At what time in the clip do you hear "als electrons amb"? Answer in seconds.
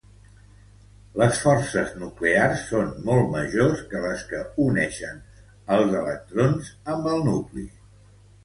5.77-7.13